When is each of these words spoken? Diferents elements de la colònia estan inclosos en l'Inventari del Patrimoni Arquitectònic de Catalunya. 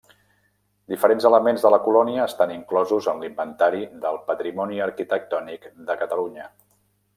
Diferents 0.93 1.27
elements 1.29 1.65
de 1.65 1.71
la 1.73 1.79
colònia 1.87 2.23
estan 2.31 2.53
inclosos 2.55 3.11
en 3.13 3.21
l'Inventari 3.25 3.85
del 4.07 4.19
Patrimoni 4.31 4.83
Arquitectònic 4.89 5.71
de 5.91 6.01
Catalunya. 6.05 6.53